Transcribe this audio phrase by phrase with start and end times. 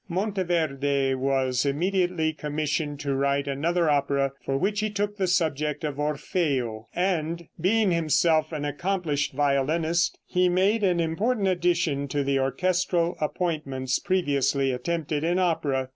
[0.09, 5.99] Monteverde was immediately commissioned to write another opera, for which he took the subject of
[5.99, 13.15] "Orfeo," and, being himself an accomplished violinist, he made an important addition to the orchestral
[13.21, 15.89] appointments previously attempted in opera.